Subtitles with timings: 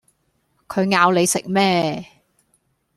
[0.67, 2.07] 佢咬你食咩